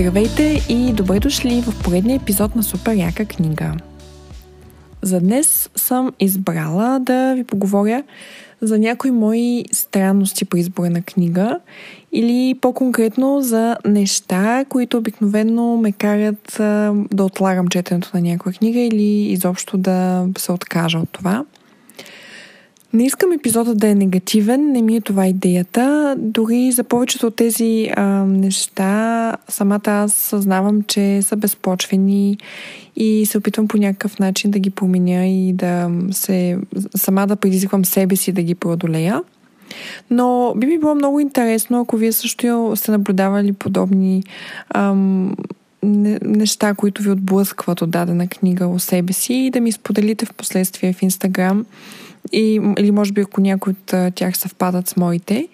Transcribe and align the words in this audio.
Здравейте 0.00 0.60
и 0.68 0.92
добре 0.92 1.20
дошли 1.20 1.60
в 1.60 1.82
поредния 1.84 2.16
епизод 2.16 2.56
на 2.56 2.62
Супер 2.62 2.92
яка 2.92 3.24
книга. 3.24 3.72
За 5.02 5.20
днес 5.20 5.70
съм 5.76 6.12
избрала 6.20 6.98
да 6.98 7.34
ви 7.34 7.44
поговоря 7.44 8.02
за 8.60 8.78
някои 8.78 9.10
мои 9.10 9.64
странности 9.72 10.44
при 10.44 10.58
избора 10.58 10.90
на 10.90 11.02
книга 11.02 11.60
или 12.12 12.58
по-конкретно 12.60 13.42
за 13.42 13.76
неща, 13.86 14.64
които 14.68 14.98
обикновено 14.98 15.76
ме 15.76 15.92
карат 15.92 16.56
да 17.12 17.24
отлагам 17.24 17.68
четенето 17.68 18.10
на 18.14 18.20
някоя 18.20 18.54
книга 18.54 18.80
или 18.80 19.32
изобщо 19.32 19.78
да 19.78 20.26
се 20.38 20.52
откажа 20.52 20.98
от 20.98 21.10
това– 21.10 21.44
не 22.92 23.04
искам 23.04 23.32
епизода 23.32 23.74
да 23.74 23.88
е 23.88 23.94
негативен, 23.94 24.72
не 24.72 24.82
ми 24.82 24.96
е 24.96 25.00
това 25.00 25.26
идеята. 25.26 26.14
Дори 26.18 26.72
за 26.72 26.84
повечето 26.84 27.26
от 27.26 27.36
тези 27.36 27.90
а, 27.96 28.04
неща 28.24 29.36
самата 29.48 29.80
аз 29.86 30.12
съзнавам, 30.12 30.82
че 30.82 31.22
са 31.22 31.36
безпочвени 31.36 32.38
и 32.96 33.26
се 33.26 33.38
опитвам 33.38 33.68
по 33.68 33.76
някакъв 33.76 34.18
начин 34.18 34.50
да 34.50 34.58
ги 34.58 34.70
променя 34.70 35.26
и 35.26 35.52
да 35.52 35.90
се 36.10 36.58
сама 36.96 37.26
да 37.26 37.36
предизвиквам 37.36 37.84
себе 37.84 38.16
си 38.16 38.32
да 38.32 38.42
ги 38.42 38.54
преодолея. 38.54 39.22
Но 40.10 40.54
би 40.56 40.66
ми 40.66 40.78
било 40.78 40.94
много 40.94 41.20
интересно, 41.20 41.80
ако 41.80 41.96
вие 41.96 42.12
също 42.12 42.72
сте 42.76 42.90
наблюдавали 42.90 43.52
подобни 43.52 44.22
ам, 44.74 45.36
неща, 45.82 46.74
които 46.74 47.02
ви 47.02 47.10
отблъскват 47.10 47.82
от 47.82 47.90
дадена 47.90 48.28
книга 48.28 48.66
о 48.66 48.78
себе 48.78 49.12
си 49.12 49.34
и 49.34 49.50
да 49.50 49.60
ми 49.60 49.72
споделите 49.72 50.26
в 50.26 50.34
последствие 50.34 50.92
в 50.92 51.02
Инстаграм 51.02 51.64
и, 52.32 52.60
или 52.78 52.90
може 52.90 53.12
би 53.12 53.20
ако 53.20 53.40
някои 53.40 53.72
от 53.72 54.14
тях 54.14 54.38
съвпадат 54.38 54.88
с 54.88 54.96
моите. 54.96 55.48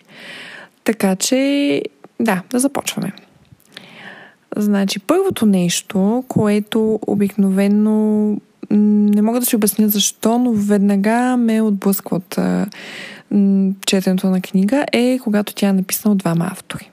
Така 0.85 1.17
че, 1.17 1.83
да, 2.21 2.43
да 2.51 2.59
започваме. 2.59 3.13
Значи, 4.57 4.99
първото 4.99 5.47
нещо, 5.47 6.25
което 6.29 7.01
обикновено 7.07 8.37
не 8.71 9.23
мога 9.23 9.41
да 9.41 9.47
си 9.47 9.57
обясня 9.57 9.89
защо, 9.89 10.39
но 10.39 10.53
веднага 10.53 11.37
ме 11.37 11.63
отблъсква 11.63 12.17
от 12.17 12.39
четенето 13.87 14.31
на 14.31 14.41
книга, 14.41 14.85
е 14.93 15.19
когато 15.23 15.55
тя 15.55 15.69
е 15.69 15.73
написана 15.73 16.13
от 16.13 16.19
двама 16.19 16.49
автори. 16.53 16.91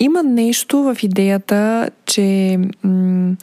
Има 0.00 0.22
нещо 0.22 0.82
в 0.82 0.96
идеята, 1.02 1.90
че... 2.06 2.58
М- 2.84 3.36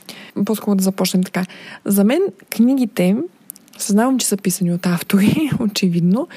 по-скоро 0.45 0.75
да 0.75 0.83
започнем 0.83 1.23
така. 1.23 1.45
За 1.85 2.03
мен 2.03 2.19
книгите 2.49 3.15
Съзнавам, 3.83 4.19
че 4.19 4.27
са 4.27 4.37
писани 4.37 4.73
от 4.73 4.85
автори, 4.85 5.49
очевидно, 5.59 6.27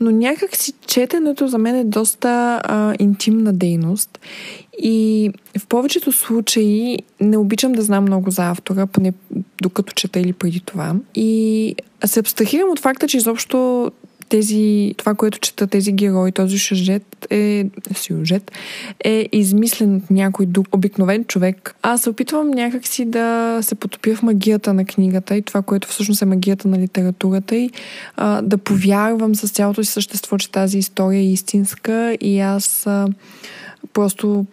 но 0.00 0.10
някак 0.10 0.56
си 0.56 0.72
четенето 0.86 1.48
за 1.48 1.58
мен 1.58 1.74
е 1.74 1.84
доста 1.84 2.60
а, 2.64 2.94
интимна 2.98 3.52
дейност 3.52 4.18
и 4.82 5.30
в 5.58 5.66
повечето 5.66 6.12
случаи 6.12 6.98
не 7.20 7.36
обичам 7.36 7.72
да 7.72 7.82
знам 7.82 8.04
много 8.04 8.30
за 8.30 8.50
автора, 8.50 8.86
поне 8.86 9.12
докато 9.62 9.92
чета 9.92 10.20
или 10.20 10.32
преди 10.32 10.60
това. 10.60 10.94
И 11.14 11.74
се 12.04 12.20
абстрахирам 12.20 12.70
от 12.70 12.78
факта, 12.78 13.08
че 13.08 13.16
изобщо 13.16 13.90
тези, 14.30 14.94
това, 14.96 15.14
което 15.14 15.38
чета 15.38 15.66
тези 15.66 15.92
герои, 15.92 16.32
този 16.32 16.58
сюжет 16.58 17.26
е, 17.30 17.66
сюжет 17.94 18.52
е 19.04 19.28
измислен 19.32 19.96
от 19.96 20.10
някой 20.10 20.46
друг 20.46 20.66
обикновен 20.72 21.24
човек. 21.24 21.74
Аз 21.82 22.02
се 22.02 22.10
опитвам 22.10 22.50
някакси 22.50 23.04
да 23.04 23.58
се 23.62 23.74
потопя 23.74 24.14
в 24.14 24.22
магията 24.22 24.74
на 24.74 24.84
книгата 24.84 25.36
и 25.36 25.42
това, 25.42 25.62
което 25.62 25.88
всъщност 25.88 26.22
е 26.22 26.24
магията 26.24 26.68
на 26.68 26.78
литературата 26.78 27.56
и 27.56 27.70
а, 28.16 28.42
да 28.42 28.58
повярвам 28.58 29.34
с 29.34 29.52
цялото 29.52 29.84
си 29.84 29.92
същество, 29.92 30.38
че 30.38 30.50
тази 30.50 30.78
история 30.78 31.20
е 31.20 31.32
истинска 31.32 32.16
и 32.20 32.40
аз 32.40 32.86
а, 32.86 33.08
просто 33.92 34.46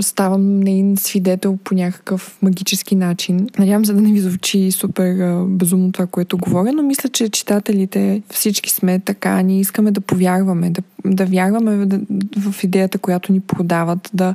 ставам 0.00 0.60
нейн 0.60 0.96
свидетел 0.96 1.58
по 1.64 1.74
някакъв 1.74 2.38
магически 2.42 2.96
начин. 2.96 3.46
Надявам 3.58 3.84
се 3.84 3.92
да 3.92 4.00
не 4.00 4.12
ви 4.12 4.20
звучи 4.20 4.72
супер 4.72 5.44
безумно 5.44 5.92
това, 5.92 6.06
което 6.06 6.38
говоря, 6.38 6.72
но 6.72 6.82
мисля, 6.82 7.08
че 7.08 7.28
читателите 7.28 8.22
всички 8.30 8.70
сме 8.70 8.98
така. 8.98 9.42
Ние 9.42 9.60
искаме 9.60 9.90
да 9.90 10.00
повярваме, 10.00 10.70
да, 10.70 10.82
да 11.04 11.24
вярваме 11.24 11.86
в 12.36 12.64
идеята, 12.64 12.98
която 12.98 13.32
ни 13.32 13.40
продават, 13.40 14.10
да 14.14 14.34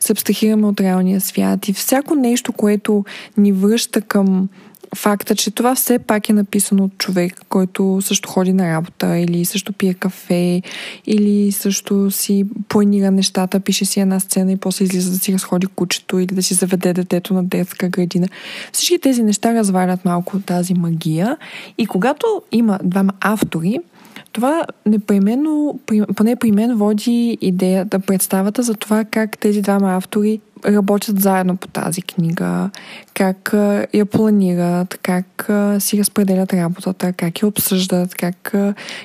се 0.00 0.12
абстрахираме 0.12 0.66
от 0.66 0.80
реалния 0.80 1.20
свят 1.20 1.68
и 1.68 1.72
всяко 1.72 2.14
нещо, 2.14 2.52
което 2.52 3.04
ни 3.36 3.52
връща 3.52 4.00
към 4.00 4.48
факта, 4.94 5.34
че 5.34 5.50
това 5.50 5.74
все 5.74 5.98
пак 5.98 6.28
е 6.28 6.32
написано 6.32 6.84
от 6.84 6.98
човек, 6.98 7.40
който 7.48 7.98
също 8.02 8.28
ходи 8.28 8.52
на 8.52 8.72
работа 8.74 9.18
или 9.18 9.44
също 9.44 9.72
пие 9.72 9.94
кафе 9.94 10.62
или 11.06 11.52
също 11.52 12.10
си 12.10 12.44
планира 12.68 13.10
нещата, 13.10 13.60
пише 13.60 13.84
си 13.84 14.00
една 14.00 14.20
сцена 14.20 14.52
и 14.52 14.56
после 14.56 14.84
излиза 14.84 15.10
да 15.10 15.18
си 15.18 15.32
разходи 15.32 15.66
кучето 15.66 16.18
или 16.18 16.34
да 16.34 16.42
си 16.42 16.54
заведе 16.54 16.92
детето 16.92 17.34
на 17.34 17.44
детска 17.44 17.88
градина. 17.88 18.28
Всички 18.72 18.98
тези 18.98 19.22
неща 19.22 19.54
развалят 19.54 20.04
малко 20.04 20.40
тази 20.40 20.74
магия 20.74 21.36
и 21.78 21.86
когато 21.86 22.42
има 22.52 22.78
двама 22.84 23.12
автори, 23.20 23.78
това 24.32 24.64
непременно, 24.86 25.80
поне 26.16 26.36
при 26.36 26.52
мен 26.52 26.76
води 26.76 27.38
идеята, 27.40 27.98
представата 27.98 28.62
за 28.62 28.74
това 28.74 29.04
как 29.04 29.38
тези 29.38 29.62
двама 29.62 29.96
автори 29.96 30.40
работят 30.64 31.20
заедно 31.20 31.56
по 31.56 31.68
тази 31.68 32.02
книга, 32.02 32.70
как 33.14 33.54
я 33.94 34.06
планират, 34.06 34.98
как 35.02 35.50
си 35.78 35.98
разпределят 35.98 36.52
работата, 36.52 37.12
как 37.12 37.42
я 37.42 37.48
обсъждат, 37.48 38.14
как 38.14 38.54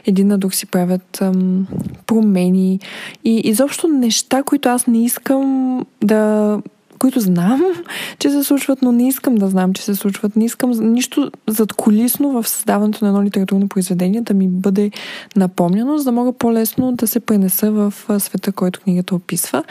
един 0.05 0.27
на 0.27 0.37
друг 0.37 0.53
си 0.53 0.65
правят 0.65 1.21
ам, 1.21 1.67
промени. 2.07 2.79
И 3.23 3.41
изобщо 3.43 3.87
неща, 3.87 4.43
които 4.43 4.69
аз 4.69 4.87
не 4.87 5.03
искам 5.03 5.85
да 6.03 6.57
които 7.01 7.19
знам, 7.19 7.61
че 8.19 8.29
се 8.29 8.43
случват, 8.43 8.81
но 8.81 8.91
не 8.91 9.07
искам 9.07 9.35
да 9.35 9.47
знам, 9.47 9.73
че 9.73 9.83
се 9.83 9.95
случват. 9.95 10.35
Не 10.35 10.45
искам 10.45 10.71
нищо 10.71 11.31
задколисно 11.47 12.31
в 12.31 12.47
създаването 12.47 13.05
на 13.05 13.09
едно 13.09 13.23
литературно 13.23 13.67
произведение 13.67 14.21
да 14.21 14.33
ми 14.33 14.47
бъде 14.47 14.91
напомняно, 15.35 15.97
за 15.97 16.03
да 16.03 16.11
мога 16.11 16.33
по-лесно 16.33 16.91
да 16.91 17.07
се 17.07 17.19
пренеса 17.19 17.71
в 17.71 17.93
света, 18.19 18.51
който 18.51 18.81
книгата 18.81 19.15
описва. 19.15 19.63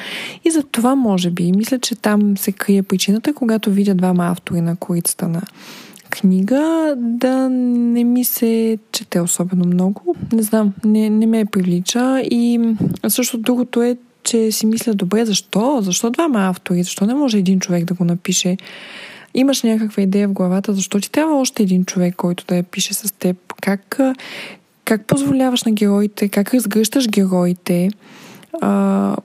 И 0.44 0.50
за 0.50 0.62
това, 0.62 0.94
може 0.94 1.30
би, 1.30 1.52
мисля, 1.52 1.78
че 1.78 1.94
там 1.94 2.36
се 2.36 2.52
крие 2.52 2.82
причината, 2.82 3.34
когато 3.34 3.70
видя 3.70 3.94
двама 3.94 4.26
автори 4.26 4.60
на 4.60 4.76
корицата 4.76 5.28
на 5.28 5.42
книга 6.10 6.94
да 6.96 7.48
не 7.50 8.04
ми 8.04 8.24
се 8.24 8.78
чете 8.92 9.20
особено 9.20 9.66
много. 9.66 10.16
Не 10.32 10.42
знам, 10.42 10.72
не, 10.84 11.10
не 11.10 11.26
ме 11.26 11.44
привлича. 11.44 12.20
И 12.20 12.74
също 13.08 13.38
другото 13.38 13.82
е, 13.82 13.96
че 14.30 14.52
си 14.52 14.66
мисля, 14.66 14.94
добре, 14.94 15.24
защо? 15.24 15.78
Защо 15.82 16.10
двама 16.10 16.48
автори? 16.48 16.82
Защо 16.82 17.06
не 17.06 17.14
може 17.14 17.38
един 17.38 17.60
човек 17.60 17.84
да 17.84 17.94
го 17.94 18.04
напише? 18.04 18.56
Имаш 19.34 19.62
някаква 19.62 20.02
идея 20.02 20.28
в 20.28 20.32
главата, 20.32 20.74
защо 20.74 21.00
ти 21.00 21.10
трябва 21.10 21.40
още 21.40 21.62
един 21.62 21.84
човек, 21.84 22.16
който 22.16 22.44
да 22.48 22.56
я 22.56 22.62
пише 22.62 22.94
с 22.94 23.12
теб? 23.12 23.36
Как, 23.60 23.98
как 24.84 25.06
позволяваш 25.06 25.64
на 25.64 25.72
героите, 25.72 26.28
как 26.28 26.54
разгръщаш 26.54 27.08
героите? 27.08 27.90
А, 28.60 29.16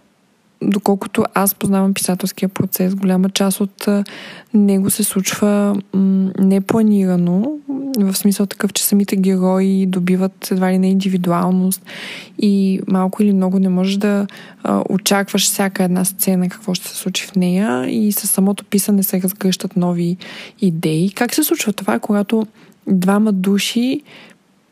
доколкото 0.66 1.26
аз 1.34 1.56
познавам 1.56 1.94
писателския 1.94 2.50
процес, 2.50 2.96
голяма 2.96 3.30
част 3.30 3.62
от 3.62 3.88
него 4.54 4.90
се 4.90 5.04
случва 5.04 5.76
непланирано, 6.40 7.52
в 7.98 8.14
смисъл 8.14 8.46
такъв, 8.46 8.74
че 8.74 8.84
самите 8.84 9.16
герои 9.16 9.86
добиват 9.86 10.52
едва 10.52 10.72
ли 10.72 10.78
не 10.78 10.90
индивидуалност 10.90 11.86
и 12.40 12.82
малко 12.88 13.24
или 13.24 13.34
много 13.34 13.60
не 13.60 13.70
можеш 13.70 13.98
да 13.98 14.28
а, 14.64 14.84
очакваш 14.90 15.44
всяка 15.46 15.84
една 15.84 16.06
сцена 16.06 16.50
какво 16.50 16.74
ще 16.74 16.88
се 16.88 16.96
случи 16.96 17.26
в 17.26 17.36
нея 17.36 17.86
и 17.90 18.12
със 18.12 18.32
самото 18.32 18.66
писане 18.66 19.04
се 19.04 19.22
разгръщат 19.22 19.76
нови 19.76 20.18
идеи. 20.62 21.12
Как 21.12 21.34
се 21.34 21.44
случва 21.44 21.74
това, 21.74 22.00
когато 22.00 22.48
двама 22.88 23.32
души 23.32 24.02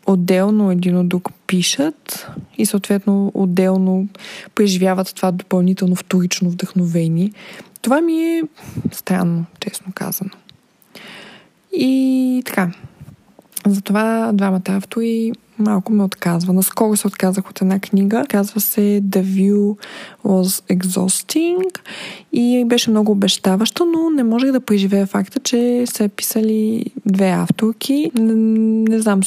отделно 0.06 0.72
един 0.72 0.98
от 0.98 1.10
друг 1.10 1.30
пишат 1.48 2.28
и 2.58 2.66
съответно 2.66 3.32
отделно 3.34 4.08
преживяват 4.56 5.16
това 5.16 5.32
допълнително 5.32 5.96
вторично 5.96 6.50
вдъхновение. 6.50 7.32
Това 7.82 8.02
ми 8.02 8.14
е 8.14 8.44
странно, 8.92 9.46
честно 9.60 9.94
казано. 9.96 10.32
И 11.72 12.42
така. 12.46 12.72
Затова 13.68 14.32
двамата 14.34 14.62
автори 14.68 15.32
малко 15.60 15.94
ме 15.94 16.04
отказва. 16.04 16.54
Наскоро 16.54 16.96
се 16.96 17.08
отказах 17.08 17.50
от 17.50 17.62
една 17.62 17.80
книга. 17.80 18.26
Казва 18.30 18.62
се 18.62 18.82
The 18.82 19.24
View 19.24 19.78
was 20.26 20.78
Exhausting 20.78 21.80
и 22.34 22.66
беше 22.66 22.90
много 22.90 23.12
обещаваща, 23.12 23.86
но 23.86 24.10
не 24.10 24.24
можех 24.24 24.52
да 24.52 24.60
преживея 24.60 25.06
факта, 25.06 25.40
че 25.40 25.86
са 25.86 26.10
писали 26.10 26.86
две 27.06 27.30
авторки. 27.30 28.12
Не, 28.16 28.34
не 28.90 29.00
знам, 29.00 29.20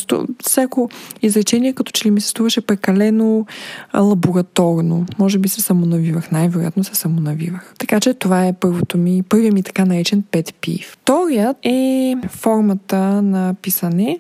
всяко 0.43 0.89
изречение 1.23 1.73
като 1.73 1.93
че 1.93 2.05
ли 2.07 2.11
ми 2.11 2.21
се 2.21 2.29
струваше 2.29 2.61
прекалено 2.61 3.47
лабораторно. 3.95 5.07
Може 5.19 5.39
би 5.39 5.49
се 5.49 5.61
самонавивах. 5.61 6.31
Най-вероятно 6.31 6.85
се 6.85 6.95
самонавивах. 6.95 7.75
Така 7.79 8.01
че 8.01 8.15
това 8.15 8.47
е 8.47 8.53
първото 8.53 8.99
ми, 8.99 9.23
първият 9.29 9.55
ми 9.55 9.63
така 9.63 9.85
наречен 9.85 10.23
пет 10.31 10.55
пив. 10.61 10.97
Вторият 11.03 11.57
е 11.63 12.15
формата 12.29 13.23
на 13.23 13.55
писане 13.63 14.19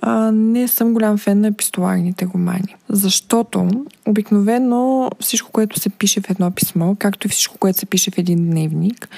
а, 0.00 0.32
не 0.32 0.68
съм 0.68 0.92
голям 0.92 1.18
фен 1.18 1.40
на 1.40 1.46
епистоларните 1.46 2.26
романи. 2.34 2.76
Защото 2.88 3.68
обикновено 4.06 5.10
всичко, 5.20 5.50
което 5.50 5.80
се 5.80 5.90
пише 5.90 6.20
в 6.20 6.30
едно 6.30 6.50
писмо, 6.50 6.94
както 6.98 7.26
и 7.26 7.30
всичко, 7.30 7.58
което 7.58 7.78
се 7.78 7.86
пише 7.86 8.10
в 8.10 8.18
един 8.18 8.50
дневник, 8.50 9.08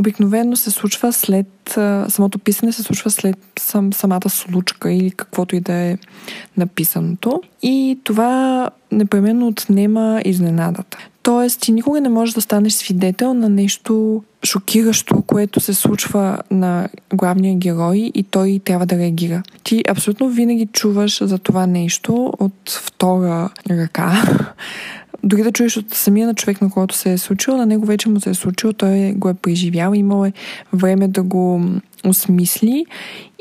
обикновено 0.00 0.56
се 0.56 0.70
случва 0.70 1.12
след, 1.12 1.78
самото 2.08 2.38
писане 2.38 2.72
се 2.72 2.82
случва 2.82 3.10
след 3.10 3.36
сам, 3.58 3.92
самата 3.92 4.28
случка 4.28 4.92
или 4.92 5.10
каквото 5.10 5.56
и 5.56 5.60
да 5.60 5.72
е 5.72 5.98
написаното. 6.56 7.42
И 7.62 7.98
това 8.04 8.70
непременно 8.92 9.46
отнема 9.46 10.22
изненадата. 10.24 10.98
Тоест, 11.22 11.60
ти 11.60 11.72
никога 11.72 12.00
не 12.00 12.08
можеш 12.08 12.34
да 12.34 12.40
станеш 12.40 12.72
свидетел 12.72 13.34
на 13.34 13.48
нещо 13.48 14.22
шокиращо, 14.44 15.22
което 15.22 15.60
се 15.60 15.74
случва 15.74 16.38
на 16.50 16.88
главния 17.14 17.54
герой 17.54 18.10
и 18.14 18.22
той 18.22 18.60
трябва 18.64 18.86
да 18.86 18.98
реагира. 18.98 19.42
Ти 19.64 19.82
абсолютно 19.88 20.28
винаги 20.28 20.68
чуваш 20.72 21.24
за 21.24 21.38
това 21.38 21.66
нещо 21.66 22.32
от 22.38 22.70
втора 22.70 23.50
ръка. 23.70 24.22
Дори 25.22 25.42
да 25.42 25.52
чуеш 25.52 25.76
от 25.76 25.94
самия 25.94 26.26
на 26.26 26.34
човек, 26.34 26.60
на 26.60 26.70
който 26.70 26.94
се 26.94 27.12
е 27.12 27.18
случило, 27.18 27.56
на 27.56 27.66
него 27.66 27.86
вече 27.86 28.08
му 28.08 28.20
се 28.20 28.30
е 28.30 28.34
случило, 28.34 28.72
той 28.72 29.12
го 29.12 29.28
е 29.28 29.34
преживял, 29.34 29.94
имал 29.94 30.24
е 30.24 30.32
време 30.72 31.08
да 31.08 31.22
го 31.22 31.64
осмисли 32.06 32.86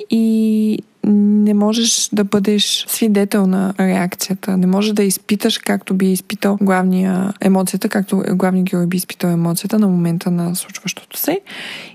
и 0.10 0.80
не 1.04 1.54
можеш 1.54 2.10
да 2.14 2.24
бъдеш 2.24 2.86
свидетел 2.88 3.48
на 3.48 3.74
реакцията. 3.80 4.58
Не 4.58 4.68
можеш 4.68 4.94
да 4.94 5.04
изпиташ 5.04 5.58
както 5.58 5.94
би 5.94 6.12
изпитал 6.12 6.58
главния 6.62 7.34
емоцията, 7.42 7.90
както 7.90 8.24
главният 8.34 8.70
герой 8.70 8.88
би 8.88 8.98
изпитал 8.98 9.30
емоцията 9.30 9.80
на 9.80 9.88
момента 9.88 10.32
на 10.32 10.56
случващото 10.56 11.18
се. 11.18 11.40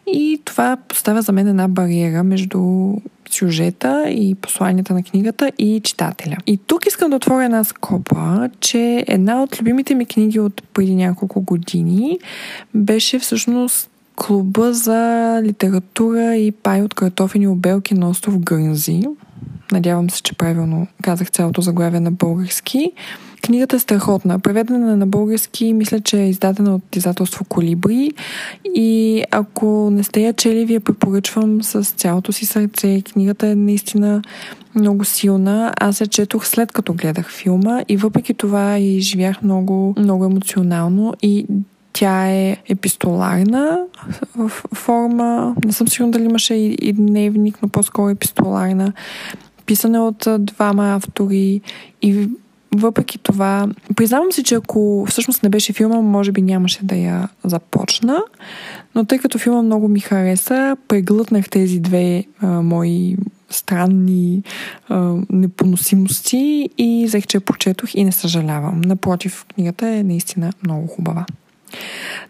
И 0.06 0.40
това 0.44 0.76
поставя 0.88 1.22
за 1.22 1.32
мен 1.32 1.48
една 1.48 1.68
бариера 1.68 2.22
между 2.22 2.92
сюжета 3.30 4.04
и 4.08 4.34
посланията 4.34 4.94
на 4.94 5.02
книгата 5.02 5.52
и 5.58 5.80
читателя. 5.84 6.36
И 6.46 6.56
тук 6.56 6.86
искам 6.86 7.10
да 7.10 7.16
отворя 7.16 7.44
една 7.44 7.64
скопа, 7.64 8.50
че 8.60 9.04
една 9.06 9.42
от 9.42 9.60
любимите 9.60 9.94
ми 9.94 10.06
книги 10.06 10.40
от 10.40 10.62
преди 10.74 10.94
няколко 10.94 11.40
години 11.40 12.18
беше 12.74 13.18
всъщност 13.18 13.90
клуба 14.16 14.72
за 14.72 15.40
литература 15.42 16.36
и 16.36 16.52
пай 16.52 16.82
от 16.82 16.94
картофени 16.94 17.48
обелки 17.48 17.94
на 17.94 18.08
остров 18.08 18.38
Гърнзи. 18.38 19.02
Надявам 19.72 20.10
се, 20.10 20.22
че 20.22 20.34
правилно 20.34 20.86
казах 21.02 21.30
цялото 21.30 21.60
заглавие 21.60 22.00
на 22.00 22.10
български. 22.10 22.92
Книгата 23.42 23.76
е 23.76 23.78
страхотна. 23.78 24.38
Преведена 24.38 24.96
на 24.96 25.06
български, 25.06 25.72
мисля, 25.72 26.00
че 26.00 26.20
е 26.20 26.28
издадена 26.28 26.74
от 26.74 26.96
издателство 26.96 27.44
Колибри. 27.44 28.10
И 28.74 29.22
ако 29.30 29.90
не 29.92 30.02
сте 30.02 30.20
я 30.20 30.32
чели, 30.32 30.64
ви 30.64 30.74
я 30.74 30.80
препоръчвам 30.80 31.62
с 31.62 31.82
цялото 31.84 32.32
си 32.32 32.46
сърце. 32.46 33.02
Книгата 33.02 33.46
е 33.48 33.54
наистина 33.54 34.22
много 34.74 35.04
силна. 35.04 35.72
Аз 35.80 36.00
я 36.00 36.06
четох 36.06 36.46
след 36.46 36.72
като 36.72 36.94
гледах 36.94 37.30
филма 37.30 37.82
и 37.88 37.96
въпреки 37.96 38.34
това 38.34 38.78
и 38.78 39.00
живях 39.00 39.42
много, 39.42 39.94
много 39.98 40.24
емоционално 40.24 41.14
и 41.22 41.46
тя 41.94 42.30
е 42.30 42.56
епистоларна 42.68 43.78
форма. 44.74 45.54
Не 45.64 45.72
съм 45.72 45.88
сигурна 45.88 46.12
дали 46.12 46.24
имаше 46.24 46.54
и, 46.54 46.76
и 46.82 46.92
дневник, 46.92 47.58
но 47.62 47.68
по-скоро 47.68 48.08
епистоларна. 48.08 48.92
Писане 49.66 49.98
от 49.98 50.28
двама 50.38 50.94
автори 50.94 51.60
и 52.02 52.28
въпреки 52.76 53.18
това, 53.18 53.68
признавам 53.96 54.32
си, 54.32 54.42
че 54.42 54.54
ако 54.54 55.06
всъщност 55.08 55.42
не 55.42 55.48
беше 55.48 55.72
филма, 55.72 56.00
може 56.00 56.32
би 56.32 56.42
нямаше 56.42 56.84
да 56.84 56.94
я 56.94 57.28
започна, 57.44 58.22
но 58.94 59.04
тъй 59.04 59.18
като 59.18 59.38
филма 59.38 59.62
много 59.62 59.88
ми 59.88 60.00
хареса, 60.00 60.76
преглътнах 60.88 61.48
тези 61.48 61.80
две 61.80 62.24
а, 62.40 62.46
мои 62.46 63.16
странни 63.50 64.42
а, 64.88 65.14
непоносимости 65.30 66.68
и 66.78 67.04
взех, 67.06 67.26
че 67.26 67.36
я 67.36 67.40
прочетох 67.40 67.94
и 67.94 68.04
не 68.04 68.12
съжалявам. 68.12 68.80
Напротив, 68.80 69.46
книгата 69.54 69.88
е 69.88 70.02
наистина 70.02 70.52
много 70.64 70.86
хубава. 70.86 71.26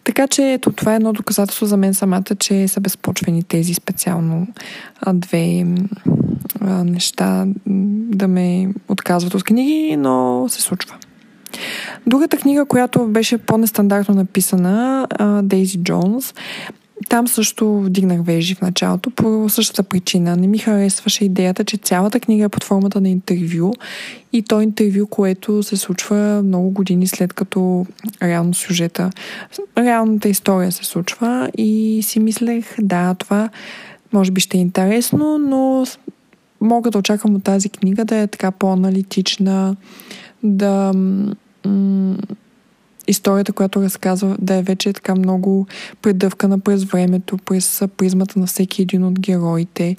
Така 0.05 0.29
че 0.29 0.53
ето, 0.53 0.73
това 0.73 0.93
е 0.93 0.97
едно 0.97 1.13
доказателство 1.13 1.67
за 1.67 1.77
мен 1.77 1.95
самата, 1.95 2.37
че 2.39 2.69
са 2.69 2.81
безпочвени 2.81 3.43
тези 3.43 3.75
специално 3.75 4.47
две 5.15 5.65
неща 6.61 7.47
да 8.17 8.29
ме 8.29 8.69
отказват 8.89 9.35
от 9.35 9.45
книги, 9.45 9.97
но 9.97 10.47
се 10.49 10.63
случва. 10.63 10.97
Другата 12.07 12.37
книга, 12.37 12.65
която 12.65 13.07
беше 13.07 13.39
по-нестандартно 13.39 14.15
написана, 14.15 15.07
Дейзи 15.43 15.79
Джонс, 15.79 16.35
там 17.09 17.29
също 17.29 17.81
вдигнах 17.81 18.21
вежи 18.25 18.55
в 18.55 18.61
началото 18.61 19.11
по 19.11 19.49
същата 19.49 19.83
причина. 19.83 20.37
Не 20.37 20.47
ми 20.47 20.59
харесваше 20.59 21.25
идеята, 21.25 21.65
че 21.65 21.77
цялата 21.77 22.21
книга 22.21 22.45
е 22.45 22.49
под 22.49 22.65
формата 22.65 23.01
на 23.01 23.09
интервю 23.09 23.73
и 24.33 24.43
то 24.43 24.61
интервю, 24.61 25.07
което 25.07 25.63
се 25.63 25.77
случва 25.77 26.43
много 26.45 26.71
години 26.71 27.07
след 27.07 27.33
като 27.33 27.87
реално 28.23 28.55
сюжета, 28.55 29.11
реалната 29.79 30.29
история 30.29 30.73
се 30.73 30.85
случва 30.85 31.51
и 31.59 32.01
си 32.03 32.21
мислех, 32.21 32.75
да, 32.79 33.15
това 33.15 33.49
може 34.13 34.31
би 34.31 34.41
ще 34.41 34.59
е 34.59 34.61
интересно, 34.61 35.39
но 35.39 35.85
мога 36.61 36.91
да 36.91 36.99
очаквам 36.99 37.35
от 37.35 37.45
тази 37.45 37.69
книга 37.69 38.05
да 38.05 38.17
е 38.17 38.27
така 38.27 38.51
по-аналитична, 38.51 39.77
да 40.43 40.93
историята, 43.09 43.53
която 43.53 43.83
разказва, 43.83 44.37
да 44.41 44.55
е 44.55 44.63
вече 44.63 44.93
така 44.93 45.15
много 45.15 45.67
предъвкана 46.03 46.59
през 46.59 46.85
времето, 46.85 47.37
през 47.37 47.83
призмата 47.97 48.39
на 48.39 48.47
всеки 48.47 48.83
един 48.83 49.05
от 49.05 49.21
героите. 49.21 49.97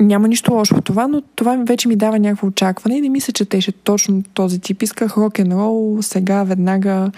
Няма 0.00 0.28
нищо 0.28 0.52
лошо 0.52 0.74
в 0.74 0.82
това, 0.82 1.08
но 1.08 1.22
това 1.36 1.56
вече 1.66 1.88
ми 1.88 1.96
дава 1.96 2.18
някакво 2.18 2.46
очакване 2.46 2.96
и 2.96 3.00
не 3.00 3.08
мисля, 3.08 3.32
че 3.32 3.44
теше 3.44 3.72
точно 3.72 4.22
този 4.34 4.58
тип. 4.58 4.82
Исках 4.82 5.16
рок 5.16 5.38
н 5.38 5.54
рол, 5.54 5.98
сега, 6.00 6.42
веднага, 6.42 7.10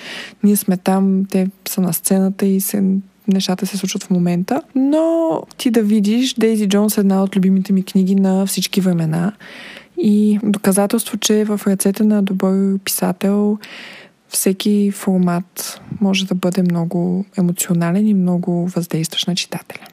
ние 0.45 0.57
сме 0.57 0.77
там, 0.77 1.25
те 1.31 1.51
са 1.69 1.81
на 1.81 1.93
сцената 1.93 2.47
и 2.47 2.61
се 2.61 2.83
нещата 3.29 3.67
се 3.67 3.77
случват 3.77 4.05
в 4.05 4.11
момента. 4.11 4.63
Но 4.75 5.43
ти 5.57 5.71
да 5.71 5.83
видиш, 5.83 6.35
Дейзи 6.35 6.69
Джонс 6.69 6.99
е 6.99 7.01
една 7.01 7.23
от 7.23 7.37
любимите 7.37 7.73
ми 7.73 7.83
книги 7.83 8.15
на 8.15 8.47
всички 8.47 8.81
времена. 8.81 9.33
И 9.99 10.39
доказателство, 10.43 11.19
че 11.19 11.45
в 11.45 11.61
ръцете 11.67 12.05
на 12.05 12.23
добър 12.23 12.79
писател 12.79 13.59
всеки 14.29 14.91
формат 14.91 15.81
може 16.01 16.27
да 16.27 16.35
бъде 16.35 16.63
много 16.63 17.25
емоционален 17.39 18.09
и 18.09 18.15
много 18.15 18.67
въздействащ 18.67 19.29
на 19.29 19.35
читателя. 19.35 19.87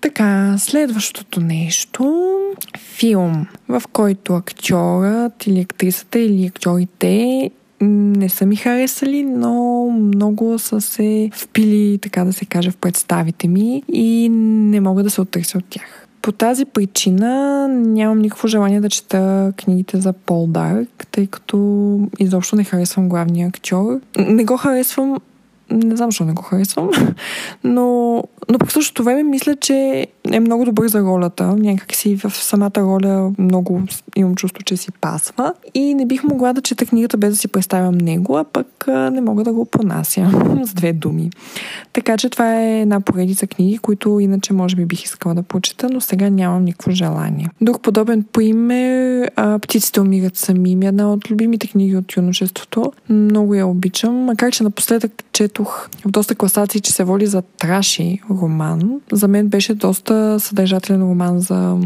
Така, 0.00 0.58
следващото 0.58 1.40
нещо 1.40 2.36
филм, 2.78 3.46
в 3.68 3.82
който 3.92 4.34
актьорът 4.34 5.46
или 5.46 5.60
актрисата 5.60 6.18
или 6.18 6.46
актьорите 6.46 7.50
не 7.80 8.28
са 8.28 8.46
ми 8.46 8.56
харесали, 8.56 9.22
но 9.22 9.90
много 9.90 10.58
са 10.58 10.80
се 10.80 11.30
впили, 11.34 11.98
така 11.98 12.24
да 12.24 12.32
се 12.32 12.44
каже, 12.44 12.70
в 12.70 12.76
представите 12.76 13.48
ми 13.48 13.82
и 13.92 14.28
не 14.30 14.80
мога 14.80 15.02
да 15.02 15.10
се 15.10 15.20
оттърся 15.20 15.58
от 15.58 15.64
тях. 15.70 16.05
По 16.26 16.32
тази 16.32 16.64
причина 16.64 17.68
нямам 17.68 18.18
никакво 18.18 18.48
желание 18.48 18.80
да 18.80 18.88
чета 18.88 19.52
книгите 19.56 20.00
за 20.00 20.12
Пол 20.12 20.46
Дарк, 20.46 21.06
тъй 21.10 21.26
като 21.26 22.00
изобщо 22.18 22.56
не 22.56 22.64
харесвам 22.64 23.08
главния 23.08 23.48
актьор. 23.48 24.00
Не 24.18 24.44
го 24.44 24.56
харесвам 24.56 25.16
не 25.70 25.96
знам 25.96 26.10
защо 26.10 26.24
не 26.24 26.32
го 26.32 26.42
харесвам, 26.42 26.90
но, 27.64 28.24
но 28.48 28.58
по 28.58 28.70
същото 28.70 29.04
време 29.04 29.22
мисля, 29.22 29.56
че 29.56 30.06
е 30.32 30.40
много 30.40 30.64
добър 30.64 30.88
за 30.88 31.00
ролята. 31.00 31.56
Някак 31.56 31.94
си 31.94 32.16
в 32.16 32.30
самата 32.30 32.70
роля 32.76 33.32
много 33.38 33.82
имам 34.16 34.34
чувство, 34.34 34.62
че 34.62 34.76
си 34.76 34.92
пасва. 35.00 35.52
И 35.74 35.94
не 35.94 36.06
бих 36.06 36.24
могла 36.24 36.52
да 36.52 36.62
чета 36.62 36.86
книгата 36.86 37.16
без 37.16 37.30
да 37.30 37.36
си 37.36 37.48
представям 37.48 37.98
него, 37.98 38.36
а 38.36 38.44
пък 38.44 38.84
не 38.88 39.20
мога 39.20 39.44
да 39.44 39.52
го 39.52 39.64
понася 39.64 40.30
с 40.64 40.74
две 40.74 40.92
думи. 40.92 41.30
Така 41.92 42.16
че 42.16 42.30
това 42.30 42.60
е 42.62 42.80
една 42.80 43.00
поредица 43.00 43.46
книги, 43.46 43.78
които 43.78 44.20
иначе 44.20 44.52
може 44.52 44.76
би 44.76 44.84
бих 44.84 45.04
искала 45.04 45.34
да 45.34 45.42
прочета, 45.42 45.88
но 45.92 46.00
сега 46.00 46.30
нямам 46.30 46.64
никакво 46.64 46.90
желание. 46.90 47.48
Друг 47.60 47.82
подобен 47.82 48.24
пример 48.32 49.30
Птиците 49.62 50.00
умират 50.00 50.36
сами. 50.36 50.76
Ми 50.76 50.84
е 50.84 50.88
една 50.88 51.12
от 51.12 51.30
любимите 51.30 51.68
книги 51.68 51.96
от 51.96 52.16
юношеството. 52.16 52.92
Много 53.08 53.54
я 53.54 53.66
обичам, 53.66 54.14
макар 54.14 54.52
че 54.52 54.62
напоследък 54.62 55.12
четох 55.32 55.88
в 56.04 56.10
доста 56.10 56.34
класации, 56.34 56.80
че 56.80 56.92
се 56.92 57.04
води 57.04 57.26
за 57.26 57.42
траши 57.42 58.20
роман. 58.42 59.00
За 59.12 59.28
мен 59.28 59.48
беше 59.48 59.74
доста 59.74 60.40
съдържателен 60.40 61.02
роман 61.02 61.40
за, 61.40 61.78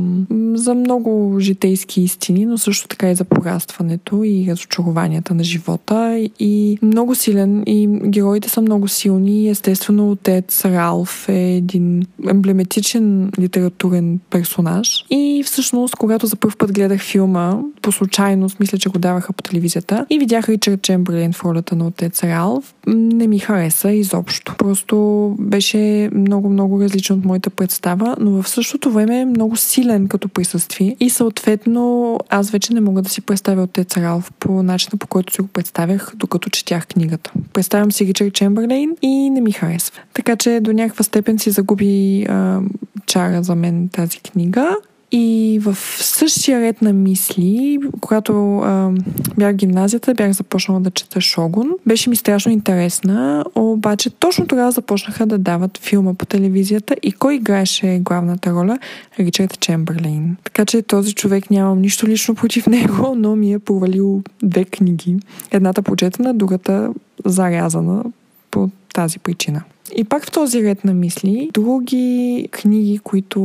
за 0.54 0.75
много 0.75 1.37
житейски 1.40 2.02
истини, 2.02 2.47
но 2.47 2.59
също 2.59 2.88
така 2.88 3.11
и 3.11 3.14
за 3.14 3.25
порастването 3.25 4.25
и 4.25 4.47
разочарованията 4.50 5.35
на 5.35 5.45
живота. 5.45 6.28
И 6.38 6.78
много 6.83 7.14
силен, 7.14 7.62
и 7.66 7.88
героите 8.04 8.49
са 8.49 8.61
много 8.61 8.88
силни. 8.88 9.49
Естествено, 9.49 10.11
отец 10.11 10.64
Ралф 10.64 11.28
е 11.28 11.57
един 11.57 12.02
емблематичен 12.30 13.33
литературен 13.38 14.21
персонаж. 14.30 15.04
И 15.11 15.42
всъщност, 15.47 15.97
когато 15.97 16.26
за 16.26 16.37
първ 16.37 16.54
път 16.59 16.73
гледах 16.73 17.00
филма, 17.00 17.59
по 17.83 17.92
случайност, 17.92 18.61
мисля, 18.61 18.78
че 18.78 18.88
го 18.88 18.99
даваха 18.99 19.33
по 19.33 19.42
телевизията, 19.42 20.07
и 20.11 20.19
видях 20.19 20.49
Ричард 20.49 20.83
Чемберлин 20.83 21.33
в 21.33 21.45
ролята 21.45 21.76
на 21.76 21.87
отец 21.87 22.25
Ралф, 22.25 22.75
не 22.87 23.26
ми 23.26 23.38
хареса 23.38 23.92
изобщо. 23.92 24.54
Просто 24.59 25.37
беше 25.38 26.11
много 26.14 26.39
много 26.49 26.80
различен 26.80 27.18
от 27.18 27.25
моята 27.25 27.50
представа, 27.50 28.16
но 28.20 28.42
в 28.42 28.49
същото 28.49 28.90
време 28.90 29.20
е 29.20 29.25
много 29.25 29.56
силен 29.56 30.09
като 30.09 30.28
присъствие 30.28 30.97
и 31.00 31.11
съответно 31.11 32.18
аз 32.28 32.50
вече 32.50 32.75
не 32.75 32.80
мога 32.80 33.02
да 33.02 33.09
си 33.09 33.20
представя 33.20 33.62
от 33.62 33.73
Тец 33.73 33.97
Ралф 33.97 34.32
по 34.40 34.62
начина 34.62 34.99
по 34.99 35.06
който 35.06 35.32
си 35.32 35.42
го 35.42 35.49
представях, 35.49 36.12
докато 36.16 36.50
четях 36.50 36.87
книгата. 36.87 37.32
Представям 37.52 37.92
си 37.92 38.06
Ричард 38.06 38.35
Чемберлейн 38.35 38.97
и 39.02 39.30
не 39.30 39.40
ми 39.40 39.52
харесва. 39.52 40.00
Така 40.14 40.37
че 40.37 40.61
до 40.61 40.73
някаква 40.73 41.04
степен 41.04 41.38
си 41.38 41.50
загуби 41.50 42.26
а, 42.28 42.61
чара 43.06 43.42
за 43.42 43.54
мен 43.54 43.88
тази 43.88 44.18
книга. 44.20 44.76
И 45.12 45.58
в 45.62 45.76
същия 45.98 46.60
ред 46.60 46.82
на 46.82 46.92
мисли, 46.92 47.78
когато 48.00 48.58
а, 48.58 48.90
бях 49.38 49.52
в 49.52 49.56
гимназията, 49.56 50.14
бях 50.14 50.32
започнала 50.32 50.80
да 50.80 50.90
чета 50.90 51.20
Шогун. 51.20 51.70
Беше 51.86 52.10
ми 52.10 52.16
страшно 52.16 52.52
интересна, 52.52 53.44
обаче 53.54 54.10
точно 54.10 54.46
тогава 54.46 54.70
започнаха 54.70 55.26
да 55.26 55.38
дават 55.38 55.78
филма 55.78 56.14
по 56.14 56.26
телевизията 56.26 56.96
и 57.02 57.12
кой 57.12 57.34
играеше 57.34 57.98
главната 58.02 58.52
роля? 58.52 58.78
Ричард 59.18 59.60
Чемберлейн. 59.60 60.36
Така 60.44 60.64
че 60.64 60.82
този 60.82 61.14
човек 61.14 61.50
нямам 61.50 61.80
нищо 61.80 62.06
лично 62.06 62.34
против 62.34 62.66
него, 62.66 63.14
но 63.16 63.36
ми 63.36 63.52
е 63.52 63.58
провалил 63.58 64.22
две 64.42 64.64
книги. 64.64 65.16
Едната 65.50 65.82
прочетена, 65.82 66.34
другата 66.34 66.92
зарязана 67.24 68.04
по 68.50 68.70
тази 68.94 69.18
причина. 69.18 69.62
И 69.97 70.04
пак 70.04 70.26
в 70.26 70.30
този 70.30 70.62
ред 70.62 70.85
на 70.85 70.94
мисли, 70.94 71.50
други 71.54 72.49
книги, 72.50 72.99
които 72.99 73.40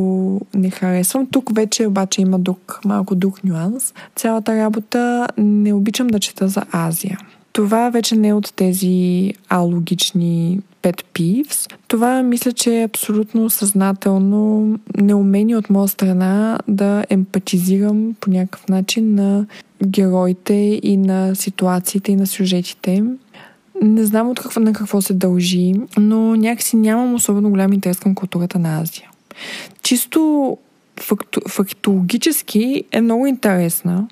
не 0.54 0.70
харесвам, 0.70 1.28
тук 1.32 1.56
вече 1.56 1.88
обаче 1.88 2.22
има 2.22 2.40
друг, 2.40 2.80
малко 2.86 3.16
друг 3.16 3.44
нюанс. 3.44 3.94
Цялата 4.16 4.58
работа 4.58 5.28
не 5.38 5.74
обичам 5.74 6.08
да 6.08 6.20
чета 6.20 6.48
за 6.48 6.62
Азия. 6.72 7.20
Това 7.54 7.90
вече 7.90 8.16
не 8.16 8.28
е 8.28 8.34
от 8.34 8.54
тези 8.56 9.34
алогични 9.50 10.60
pet 10.84 11.04
peeves. 11.14 11.74
Това 11.88 12.24
мисля, 12.24 12.52
че 12.52 12.82
е 12.82 12.84
абсолютно 12.84 13.50
съзнателно 13.50 14.70
неумение 14.98 15.58
от 15.58 15.70
моя 15.70 15.88
страна 15.88 16.60
да 16.68 17.06
емпатизирам 17.10 18.16
по 18.22 18.30
някакъв 18.30 18.68
начин 18.68 19.16
на 19.16 19.46
героите 19.86 20.80
и 20.84 20.98
на 20.98 21.36
ситуациите 21.36 22.12
и 22.12 22.16
на 22.16 22.28
сюжетите. 22.28 23.04
Не 23.82 24.03
знам 24.03 24.29
от 24.29 24.39
какво, 24.39 24.60
на 24.60 24.74
какво 24.74 25.01
се 25.01 25.13
дължи, 25.13 25.74
но 25.98 26.36
някакси 26.36 26.75
нямам 26.75 27.13
особено 27.13 27.50
голям 27.50 27.74
интерес 27.74 28.00
към 28.00 28.15
културата 28.15 28.60
на 28.60 28.82
Азия. 28.82 29.10
Чисто 29.84 30.58
факту, 31.00 31.39
фактологически 31.50 32.84
е 32.91 33.01
много 33.01 33.27
интересна, 33.27 34.08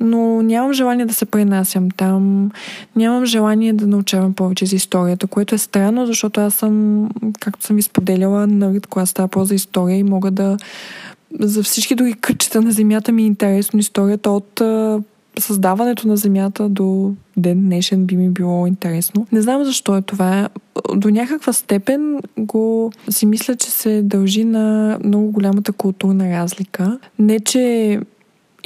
но 0.00 0.42
нямам 0.42 0.72
желание 0.72 1.06
да 1.06 1.14
се 1.14 1.24
пренасям 1.24 1.90
там, 1.90 2.50
нямам 2.96 3.24
желание 3.24 3.72
да 3.72 3.86
научавам 3.86 4.34
повече 4.34 4.66
за 4.66 4.76
историята, 4.76 5.26
което 5.26 5.54
е 5.54 5.58
странно, 5.58 6.06
защото 6.06 6.40
аз 6.40 6.54
съм, 6.54 7.08
както 7.40 7.64
съм 7.64 7.76
ви 7.76 7.82
споделяла, 7.82 8.46
наред, 8.46 8.86
когато 8.86 9.10
става 9.10 9.28
по 9.28 9.44
за 9.44 9.54
история 9.54 9.98
и 9.98 10.02
мога 10.02 10.30
да 10.30 10.56
за 11.40 11.62
всички 11.62 11.94
други 11.94 12.14
кътчета 12.14 12.62
на 12.62 12.70
земята 12.70 13.12
ми 13.12 13.22
е 13.22 13.26
интересно 13.26 13.78
историята 13.78 14.30
от 14.30 14.62
създаването 15.38 16.08
на 16.08 16.16
Земята 16.16 16.68
до 16.68 17.14
ден 17.36 17.60
днешен 17.60 18.06
би 18.06 18.16
ми 18.16 18.30
било 18.30 18.66
интересно. 18.66 19.26
Не 19.32 19.40
знам 19.40 19.64
защо 19.64 19.96
е 19.96 20.02
това. 20.02 20.48
До 20.94 21.10
някаква 21.10 21.52
степен 21.52 22.20
го 22.38 22.92
си 23.10 23.26
мисля, 23.26 23.56
че 23.56 23.70
се 23.70 24.02
дължи 24.02 24.44
на 24.44 24.98
много 25.04 25.30
голямата 25.30 25.72
културна 25.72 26.30
разлика. 26.30 26.98
Не, 27.18 27.40
че 27.40 28.00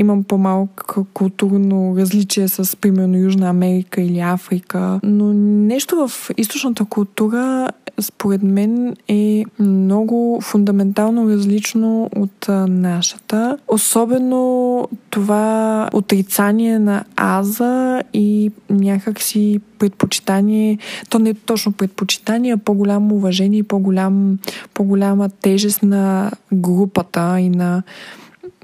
имам 0.00 0.24
по-малко 0.24 1.06
културно 1.14 1.94
различие 1.96 2.48
с, 2.48 2.76
примерно, 2.76 3.16
Южна 3.16 3.48
Америка 3.48 4.02
или 4.02 4.18
Африка, 4.18 5.00
но 5.02 5.32
нещо 5.34 6.08
в 6.08 6.30
източната 6.36 6.84
култура 6.84 7.68
според 8.00 8.42
мен 8.42 8.96
е 9.08 9.44
много 9.58 10.40
фундаментално 10.42 11.30
различно 11.30 12.10
от 12.16 12.48
нашата. 12.68 13.58
Особено 13.68 14.88
това 15.10 15.88
отрицание 15.92 16.78
на 16.78 17.04
аза 17.16 18.02
и 18.12 18.50
някакси 18.70 19.60
предпочитание, 19.78 20.78
то 21.10 21.18
не 21.18 21.30
е 21.30 21.34
точно 21.34 21.72
предпочитание, 21.72 22.52
а 22.52 22.56
по-голямо 22.56 23.14
уважение 23.14 23.58
и 23.58 23.62
по-голям, 23.62 24.38
по-голяма 24.74 25.28
тежест 25.28 25.82
на 25.82 26.30
групата 26.52 27.40
и 27.40 27.48
на 27.48 27.82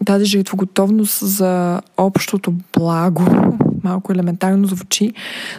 тази 0.05 0.25
жертвоготовност 0.25 1.27
за 1.27 1.81
общото 1.97 2.55
благо, 2.73 3.23
малко 3.85 4.13
елементарно 4.13 4.67
звучи, 4.67 5.13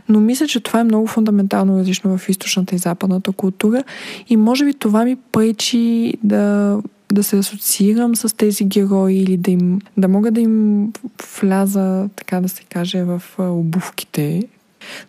но 0.10 0.20
мисля, 0.20 0.48
че 0.48 0.60
това 0.60 0.80
е 0.80 0.84
много 0.84 1.08
фундаментално 1.08 1.80
различно 1.80 2.18
в 2.18 2.30
източната 2.30 2.76
и 2.76 2.78
западната 2.78 3.32
култура 3.32 3.84
и 4.30 4.38
може 4.38 4.66
би 4.66 4.74
това 4.74 5.04
ми 5.04 5.18
пречи 5.32 6.14
да 6.24 6.78
да 7.12 7.24
се 7.24 7.38
асоциирам 7.38 8.16
с 8.16 8.38
тези 8.38 8.64
герои 8.64 9.16
или 9.16 9.38
да 9.38 9.52
им 9.52 9.80
да 9.98 10.08
мога 10.08 10.32
да 10.32 10.42
им 10.42 10.88
вляза, 11.40 12.10
така 12.16 12.42
да 12.42 12.50
се 12.50 12.64
каже, 12.64 13.04
в 13.04 13.22
обувките 13.40 14.44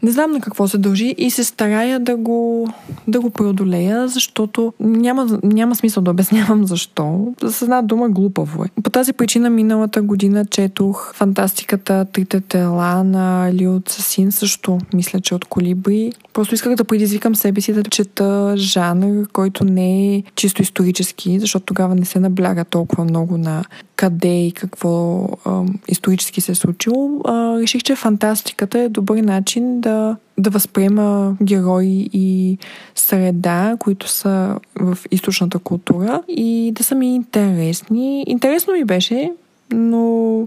не 0.02 0.10
знам 0.10 0.32
на 0.32 0.40
какво 0.40 0.68
се 0.68 0.78
дължи 0.78 1.14
и 1.18 1.30
се 1.30 1.44
старая 1.44 2.00
да 2.00 2.16
го, 2.16 2.68
да 3.08 3.20
го 3.20 3.30
преодолея, 3.30 4.08
защото 4.08 4.72
няма, 4.80 5.38
няма 5.42 5.76
смисъл 5.76 6.02
да 6.02 6.10
обяснявам 6.10 6.66
защо. 6.66 7.34
С 7.48 7.62
една 7.62 7.82
дума 7.82 8.08
глупаво 8.08 8.64
е. 8.64 8.68
По 8.82 8.90
тази 8.90 9.12
причина 9.12 9.50
миналата 9.50 10.02
година 10.02 10.46
четох 10.46 11.14
фантастиката 11.14 12.06
Трите 12.12 12.40
тела 12.40 13.04
на 13.04 13.50
Лио 13.52 13.80
Цасин, 13.80 14.32
също 14.32 14.78
мисля, 14.94 15.20
че 15.20 15.34
от 15.34 15.44
Колибри. 15.44 16.12
Просто 16.32 16.54
исках 16.54 16.74
да 16.74 16.84
предизвикам 16.84 17.34
себе 17.34 17.60
си 17.60 17.72
да 17.72 17.82
чета 17.82 18.54
жанр, 18.56 19.26
който 19.32 19.64
не 19.64 20.14
е 20.14 20.22
чисто 20.34 20.62
исторически, 20.62 21.40
защото 21.40 21.64
тогава 21.64 21.94
не 21.94 22.04
се 22.04 22.20
набляга 22.20 22.64
толкова 22.64 23.04
много 23.04 23.38
на 23.38 23.64
къде 23.96 24.46
и 24.46 24.52
какво 24.52 25.28
а, 25.44 25.62
исторически 25.88 26.40
се 26.40 26.52
е 26.52 26.54
случило. 26.54 27.20
А, 27.24 27.60
реших, 27.60 27.82
че 27.82 27.96
фантастиката 27.96 28.78
е 28.78 28.88
добър 28.88 29.18
начин 29.18 29.67
да, 29.68 30.16
да 30.38 30.50
възприема 30.50 31.36
герои 31.42 32.10
и 32.12 32.58
среда, 32.94 33.76
които 33.78 34.08
са 34.08 34.56
в 34.80 34.98
източната 35.10 35.58
култура 35.58 36.22
и 36.28 36.72
да 36.74 36.84
са 36.84 36.94
ми 36.94 37.14
интересни. 37.14 38.24
Интересно 38.26 38.72
ми 38.72 38.84
беше, 38.84 39.32
но 39.72 40.46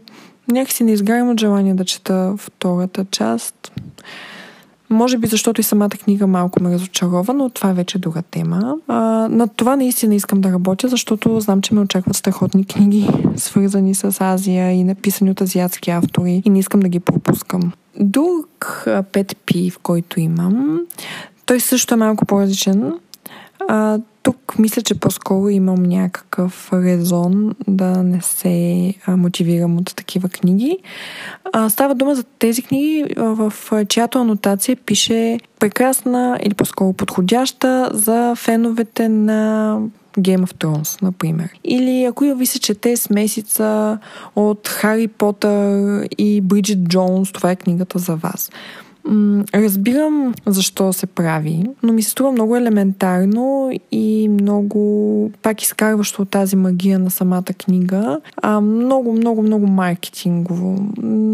някакси 0.51 0.83
не 0.83 0.91
изгарям 0.91 1.29
от 1.29 1.39
желание 1.39 1.73
да 1.73 1.85
чета 1.85 2.33
втората 2.37 3.05
част. 3.11 3.71
Може 4.91 5.17
би 5.17 5.27
защото 5.27 5.61
и 5.61 5.63
самата 5.63 5.89
книга 5.89 6.27
малко 6.27 6.63
ме 6.63 6.73
разочарова, 6.73 7.33
но 7.33 7.49
това 7.49 7.69
е 7.69 7.73
вече 7.73 7.99
друга 7.99 8.21
тема. 8.21 8.75
А, 8.87 8.95
на 9.31 9.47
това 9.47 9.75
наистина 9.75 10.15
искам 10.15 10.41
да 10.41 10.51
работя, 10.51 10.87
защото 10.87 11.39
знам, 11.39 11.61
че 11.61 11.73
ме 11.73 11.81
очакват 11.81 12.15
страхотни 12.15 12.65
книги, 12.65 13.07
свързани 13.35 13.95
с 13.95 14.21
Азия 14.21 14.71
и 14.71 14.83
написани 14.83 15.31
от 15.31 15.41
азиатски 15.41 15.91
автори 15.91 16.41
и 16.45 16.49
не 16.49 16.59
искам 16.59 16.79
да 16.79 16.89
ги 16.89 16.99
пропускам. 16.99 17.71
Друг 17.99 18.85
пет 19.11 19.37
пи, 19.45 19.69
в 19.69 19.79
който 19.79 20.19
имам, 20.19 20.79
той 21.45 21.59
също 21.59 21.93
е 21.93 21.97
малко 21.97 22.25
по-различен. 22.25 22.93
А, 23.67 23.99
тук 24.23 24.59
мисля, 24.59 24.81
че 24.81 24.99
по-скоро 24.99 25.49
имам 25.49 25.83
някакъв 25.83 26.73
резон 26.73 27.55
да 27.67 28.03
не 28.03 28.21
се 28.21 28.93
мотивирам 29.07 29.77
от 29.77 29.95
такива 29.95 30.29
книги. 30.29 30.77
А, 31.53 31.69
става 31.69 31.95
дума 31.95 32.15
за 32.15 32.23
тези 32.23 32.61
книги, 32.61 33.05
в 33.17 33.53
чиято 33.87 34.19
анотация 34.19 34.75
пише 34.75 35.39
прекрасна 35.59 36.39
или 36.43 36.53
по-скоро 36.53 36.93
подходяща 36.93 37.89
за 37.93 38.33
феновете 38.35 39.09
на 39.09 39.77
Game 40.19 40.45
of 40.45 40.53
Thrones, 40.53 41.01
например. 41.01 41.49
Или 41.63 42.03
ако 42.03 42.23
ви 42.23 42.45
се 42.45 42.59
чете 42.59 42.97
смесица 42.97 43.97
от 44.35 44.67
Хари 44.67 45.07
Потър 45.07 46.07
и 46.17 46.41
Бриджит 46.41 46.87
Джонс, 46.87 47.31
това 47.31 47.51
е 47.51 47.55
книгата 47.55 47.99
за 47.99 48.15
вас. 48.15 48.51
Разбирам 49.53 50.33
защо 50.45 50.93
се 50.93 51.05
прави, 51.05 51.63
но 51.83 51.93
ми 51.93 52.01
се 52.01 52.09
струва 52.09 52.31
много 52.31 52.55
елементарно 52.55 53.71
и 53.91 54.29
много 54.29 55.31
пак 55.41 55.61
изкарващо 55.61 56.21
от 56.21 56.29
тази 56.29 56.55
магия 56.55 56.99
на 56.99 57.11
самата 57.11 57.43
книга. 57.43 58.19
А, 58.37 58.61
много, 58.61 59.13
много, 59.13 59.41
много 59.41 59.67
маркетингово. 59.67 60.85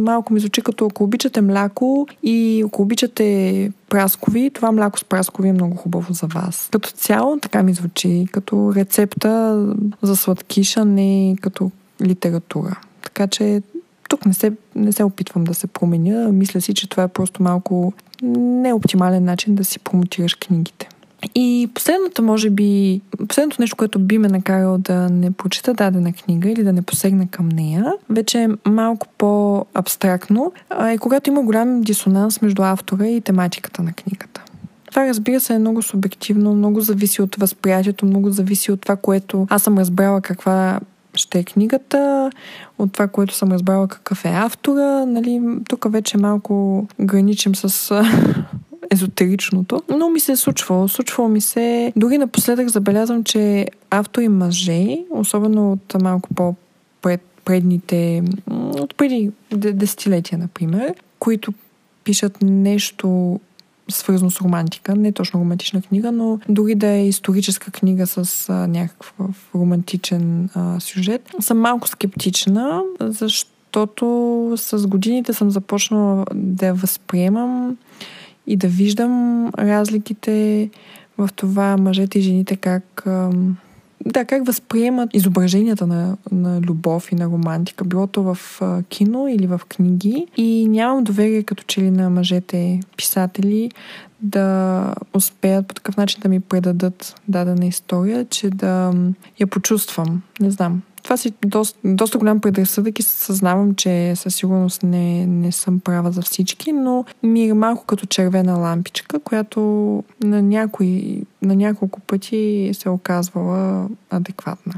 Малко 0.02 0.34
ми 0.34 0.40
звучи 0.40 0.62
като 0.62 0.86
ако 0.86 1.04
обичате 1.04 1.42
мляко 1.42 2.08
и 2.24 2.64
ако 2.66 2.82
обичате 2.82 3.72
праскови, 3.90 4.52
това 4.54 4.72
мляко 4.72 5.00
с 5.00 5.04
праскови 5.04 5.50
е 5.50 5.54
много 5.54 5.76
хубаво 5.76 6.14
за 6.14 6.28
вас. 6.28 6.70
Като 6.72 6.90
цяло 6.92 7.38
така 7.40 7.64
ми 7.64 7.74
звучи, 7.74 8.28
като 8.32 8.74
рецепта 8.76 9.66
за 10.02 10.16
сладкиша, 10.16 10.86
не 10.86 11.36
като 11.42 11.72
литература. 12.02 12.80
Така 13.02 13.28
че 13.28 13.62
тук 14.10 14.26
не 14.26 14.34
се, 14.34 14.52
не 14.76 14.92
се 14.92 15.04
опитвам 15.04 15.44
да 15.44 15.54
се 15.54 15.68
променя. 15.68 16.32
Мисля 16.32 16.62
си, 16.62 16.74
че 16.74 16.90
това 16.90 17.04
е 17.04 17.08
просто 17.08 17.44
малко 17.44 17.94
неоптимален 18.22 19.24
начин 19.24 19.56
да 19.56 19.66
си 19.66 19.80
промотираш 19.80 20.36
книгите. 20.36 20.90
И 21.36 21.70
последното, 21.74 22.24
може 22.24 22.50
би, 22.50 23.02
последното 23.28 23.62
нещо, 23.62 23.76
което 23.76 24.00
би 24.00 24.18
ме 24.18 24.28
накарало 24.28 24.78
да 24.78 25.10
не 25.10 25.32
прочита 25.32 25.74
дадена 25.74 26.14
книга 26.14 26.50
или 26.50 26.64
да 26.64 26.74
не 26.74 26.82
посегна 26.82 27.28
към 27.28 27.50
нея, 27.50 27.94
вече 28.10 28.44
е 28.44 28.70
малко 28.70 29.08
по-абстрактно, 29.18 30.52
е 30.88 30.98
когато 30.98 31.30
има 31.30 31.44
голям 31.44 31.82
дисонанс 31.82 32.42
между 32.42 32.64
автора 32.64 33.08
и 33.08 33.22
тематиката 33.22 33.84
на 33.84 33.94
книгата. 33.94 34.44
Това 34.90 35.08
разбира 35.08 35.40
се 35.40 35.54
е 35.54 35.60
много 35.60 35.82
субективно, 35.82 36.56
много 36.56 36.82
зависи 36.82 37.22
от 37.22 37.36
възприятието, 37.36 38.06
много 38.06 38.32
зависи 38.32 38.72
от 38.72 38.82
това, 38.82 38.96
което 38.96 39.48
аз 39.50 39.64
съм 39.64 39.78
разбрала 39.78 40.22
каква 40.22 40.80
ще 41.14 41.40
е 41.40 41.44
книгата, 41.44 42.32
от 42.80 42.94
това, 42.94 43.08
което 43.08 43.36
съм 43.36 43.52
разбрала 43.52 43.88
какъв 43.88 44.26
е 44.26 44.32
автора. 44.34 45.06
Нали, 45.06 45.42
тук 45.70 45.92
вече 45.92 46.18
малко 46.18 46.88
граничим 47.02 47.56
с 47.56 47.96
езотеричното, 48.92 49.82
но 49.90 50.10
ми 50.10 50.20
се 50.20 50.32
е 50.32 50.36
случвало. 50.36 50.88
Случвало 50.88 51.30
ми 51.30 51.42
се. 51.42 51.94
Дори 51.96 52.18
напоследък 52.18 52.70
забелязвам, 52.70 53.24
че 53.24 53.68
автори 53.90 54.28
мъже, 54.28 54.98
особено 55.10 55.72
от 55.72 56.02
малко 56.02 56.30
по-пред 56.36 57.22
предните, 57.46 58.24
от 58.52 58.96
преди 58.96 59.32
десетилетия, 59.52 60.38
например, 60.38 60.94
които 61.20 61.54
пишат 62.04 62.38
нещо 62.42 63.40
свързано 63.90 64.32
с 64.32 64.42
романтика, 64.42 64.96
не 64.96 65.12
точно 65.12 65.40
романтична 65.40 65.82
книга, 65.82 66.12
но 66.12 66.40
дори 66.50 66.76
да 66.76 66.88
е 66.88 67.08
историческа 67.08 67.72
книга 67.72 68.08
с 68.08 68.50
а, 68.50 68.54
някакъв 68.54 69.50
романтичен 69.56 70.50
а, 70.54 70.80
сюжет, 70.80 71.30
съм 71.40 71.60
малко 71.60 71.88
скептична, 71.88 72.82
защото 73.00 74.54
с 74.58 74.88
годините 74.88 75.34
съм 75.34 75.52
започнала 75.52 76.26
да 76.34 76.74
възприемам 76.74 77.78
и 78.48 78.56
да 78.58 78.68
виждам 78.68 79.48
разликите 79.60 80.70
в 81.18 81.30
това 81.36 81.78
мъжете 81.78 82.20
и 82.20 82.22
жените 82.22 82.56
как 82.56 83.08
да, 84.06 84.26
как 84.26 84.46
възприемат 84.46 85.10
изображенията 85.14 85.88
на, 85.88 86.18
на 86.32 86.62
любов 86.62 87.12
и 87.12 87.16
на 87.16 87.26
романтика, 87.26 87.86
било 87.86 88.08
то 88.08 88.24
в 88.24 88.62
кино 88.90 89.28
или 89.28 89.48
в 89.48 89.62
книги. 89.70 90.28
И 90.38 90.68
нямам 90.70 91.04
доверие 91.04 91.44
като 91.44 91.64
че 91.68 91.82
ли 91.82 91.92
на 91.92 92.10
мъжете 92.10 92.80
писатели 92.98 93.72
да 94.22 94.94
успеят 95.14 95.68
по 95.68 95.74
такъв 95.74 95.98
начин 95.98 96.20
да 96.22 96.30
ми 96.30 96.40
предадат 96.40 97.22
дадена 97.28 97.66
история, 97.66 98.26
че 98.26 98.50
да 98.50 98.94
я 99.40 99.48
почувствам. 99.48 100.22
Не 100.40 100.52
знам 100.52 100.82
това 101.08 101.18
си 101.18 101.34
доста, 101.46 101.80
доста 101.84 102.18
голям 102.18 102.40
предразсъдък 102.40 103.00
и 103.00 103.04
съзнавам, 103.04 103.76
че 103.76 104.16
със 104.16 104.36
сигурност 104.36 104.84
не, 104.84 105.26
не 105.26 105.52
съм 105.52 105.80
права 105.80 106.12
за 106.12 106.22
всички, 106.22 106.72
но 106.72 107.06
ми 107.24 107.48
е 107.48 107.54
малко 107.54 107.86
като 107.86 108.06
червена 108.06 108.54
лампичка, 108.54 109.20
която 109.20 109.60
на, 110.24 110.42
някои, 110.42 111.22
на 111.42 111.56
няколко 111.56 112.00
пъти 112.00 112.72
се 112.74 112.90
е 112.90 112.92
оказвала 112.92 113.90
адекватна. 114.10 114.74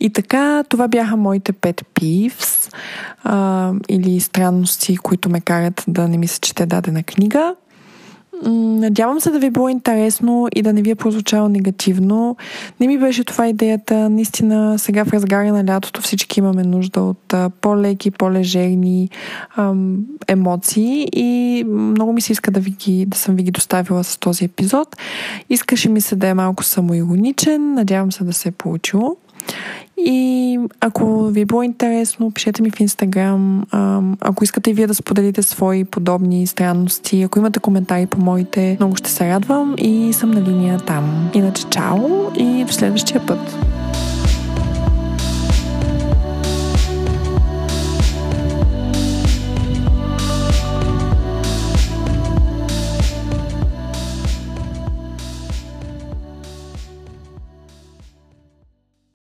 И 0.00 0.10
така, 0.10 0.64
това 0.68 0.88
бяха 0.88 1.16
моите 1.16 1.52
пет 1.52 1.82
пивс 1.94 2.70
а, 3.24 3.72
или 3.88 4.20
странности, 4.20 4.96
които 4.96 5.30
ме 5.30 5.40
карат 5.40 5.84
да 5.88 6.08
не 6.08 6.18
ми 6.18 6.28
се 6.28 6.40
чете 6.40 6.66
дадена 6.66 7.02
книга. 7.02 7.54
Надявам 8.42 9.20
се 9.20 9.30
да 9.30 9.38
ви 9.38 9.46
е 9.46 9.50
било 9.50 9.68
интересно 9.68 10.48
и 10.56 10.62
да 10.62 10.72
не 10.72 10.82
ви 10.82 10.90
е 10.90 10.94
прозвучало 10.94 11.48
негативно. 11.48 12.36
Не 12.80 12.86
ми 12.86 12.98
беше 12.98 13.24
това 13.24 13.48
идеята. 13.48 14.10
Наистина, 14.10 14.78
сега 14.78 15.04
в 15.04 15.12
разгаря 15.12 15.52
на 15.52 15.64
лятото 15.64 16.02
всички 16.02 16.40
имаме 16.40 16.62
нужда 16.62 17.00
от 17.00 17.34
по-леки, 17.60 18.10
по-лежерни 18.10 19.10
ам, 19.56 19.98
емоции 20.28 21.08
и 21.12 21.64
много 21.66 22.12
ми 22.12 22.20
се 22.20 22.32
иска 22.32 22.50
да, 22.50 22.60
ви 22.60 22.70
ги, 22.70 23.06
да 23.06 23.16
съм 23.16 23.36
ви 23.36 23.42
ги 23.42 23.50
доставила 23.50 24.04
с 24.04 24.18
този 24.18 24.44
епизод. 24.44 24.96
Искаше 25.50 25.88
ми 25.88 26.00
се 26.00 26.16
да 26.16 26.26
е 26.26 26.34
малко 26.34 26.64
самоироничен. 26.64 27.74
Надявам 27.74 28.12
се 28.12 28.24
да 28.24 28.32
се 28.32 28.48
е 28.48 28.52
получило. 28.52 29.16
И 30.04 30.58
ако 30.80 31.24
ви 31.24 31.40
е 31.40 31.44
било 31.44 31.62
интересно, 31.62 32.30
пишете 32.30 32.62
ми 32.62 32.70
в 32.70 32.80
Инстаграм. 32.80 33.64
Ако 34.20 34.44
искате 34.44 34.70
и 34.70 34.74
вие 34.74 34.86
да 34.86 34.94
споделите 34.94 35.42
свои 35.42 35.84
подобни 35.84 36.46
странности, 36.46 37.22
ако 37.22 37.38
имате 37.38 37.60
коментари 37.60 38.06
по 38.06 38.20
моите, 38.20 38.76
много 38.80 38.96
ще 38.96 39.10
се 39.10 39.30
радвам 39.30 39.74
и 39.78 40.12
съм 40.12 40.30
на 40.30 40.42
линия 40.42 40.78
там. 40.78 41.30
Иначе 41.34 41.64
чао 41.70 42.08
и 42.38 42.64
до 42.64 42.72
следващия 42.72 43.26
път. 43.26 43.58